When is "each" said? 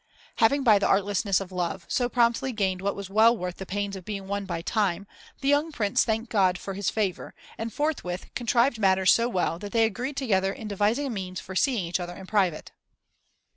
11.85-11.99